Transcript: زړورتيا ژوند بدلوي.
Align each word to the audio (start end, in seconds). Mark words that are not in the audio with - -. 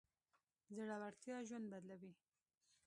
زړورتيا 0.75 1.37
ژوند 1.47 1.65
بدلوي. 1.71 2.13